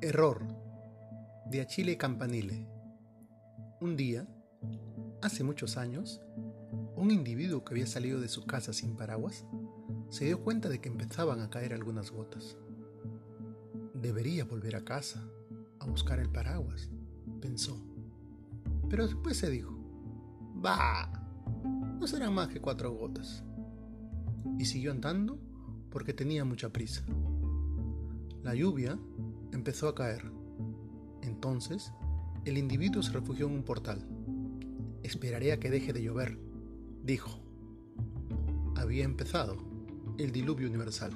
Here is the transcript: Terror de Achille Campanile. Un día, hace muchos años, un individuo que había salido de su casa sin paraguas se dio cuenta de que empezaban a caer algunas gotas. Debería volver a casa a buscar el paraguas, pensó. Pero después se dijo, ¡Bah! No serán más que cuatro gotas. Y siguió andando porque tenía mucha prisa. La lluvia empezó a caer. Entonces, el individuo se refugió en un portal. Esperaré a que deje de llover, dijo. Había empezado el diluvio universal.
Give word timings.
Terror 0.00 0.46
de 1.44 1.60
Achille 1.60 1.98
Campanile. 1.98 2.66
Un 3.82 3.98
día, 3.98 4.26
hace 5.20 5.44
muchos 5.44 5.76
años, 5.76 6.22
un 6.96 7.10
individuo 7.10 7.62
que 7.62 7.74
había 7.74 7.86
salido 7.86 8.18
de 8.18 8.28
su 8.28 8.46
casa 8.46 8.72
sin 8.72 8.96
paraguas 8.96 9.44
se 10.08 10.24
dio 10.24 10.42
cuenta 10.42 10.70
de 10.70 10.80
que 10.80 10.88
empezaban 10.88 11.42
a 11.42 11.50
caer 11.50 11.74
algunas 11.74 12.10
gotas. 12.10 12.56
Debería 13.92 14.46
volver 14.46 14.74
a 14.74 14.86
casa 14.86 15.22
a 15.80 15.84
buscar 15.84 16.18
el 16.18 16.30
paraguas, 16.30 16.88
pensó. 17.42 17.78
Pero 18.88 19.06
después 19.06 19.36
se 19.36 19.50
dijo, 19.50 19.76
¡Bah! 20.54 21.12
No 22.00 22.06
serán 22.06 22.32
más 22.32 22.48
que 22.48 22.62
cuatro 22.62 22.90
gotas. 22.90 23.44
Y 24.58 24.64
siguió 24.64 24.92
andando 24.92 25.38
porque 25.90 26.14
tenía 26.14 26.46
mucha 26.46 26.70
prisa. 26.70 27.04
La 28.42 28.54
lluvia 28.54 28.98
empezó 29.52 29.88
a 29.88 29.94
caer. 29.94 30.32
Entonces, 31.22 31.92
el 32.46 32.56
individuo 32.56 33.02
se 33.02 33.12
refugió 33.12 33.46
en 33.46 33.52
un 33.52 33.62
portal. 33.62 34.06
Esperaré 35.02 35.52
a 35.52 35.60
que 35.60 35.70
deje 35.70 35.92
de 35.92 36.02
llover, 36.02 36.38
dijo. 37.02 37.38
Había 38.76 39.04
empezado 39.04 39.58
el 40.16 40.32
diluvio 40.32 40.68
universal. 40.68 41.12